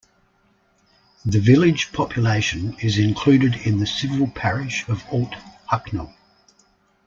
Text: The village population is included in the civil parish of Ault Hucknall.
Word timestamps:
The 1.25 1.37
village 1.39 1.91
population 1.93 2.75
is 2.79 2.97
included 2.97 3.53
in 3.67 3.77
the 3.77 3.85
civil 3.85 4.25
parish 4.31 4.83
of 4.89 5.03
Ault 5.11 5.35
Hucknall. 5.69 6.11